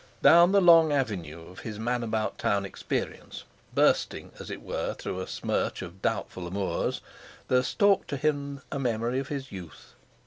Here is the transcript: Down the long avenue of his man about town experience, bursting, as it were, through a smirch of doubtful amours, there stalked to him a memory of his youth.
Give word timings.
Down 0.23 0.51
the 0.51 0.61
long 0.63 0.91
avenue 0.91 1.47
of 1.51 1.59
his 1.59 1.77
man 1.77 2.01
about 2.01 2.39
town 2.39 2.65
experience, 2.65 3.43
bursting, 3.75 4.31
as 4.39 4.49
it 4.49 4.63
were, 4.63 4.95
through 4.95 5.19
a 5.21 5.27
smirch 5.27 5.83
of 5.83 6.01
doubtful 6.01 6.47
amours, 6.47 7.01
there 7.49 7.61
stalked 7.61 8.07
to 8.07 8.17
him 8.17 8.63
a 8.71 8.79
memory 8.79 9.19
of 9.19 9.27
his 9.27 9.51
youth. 9.51 9.93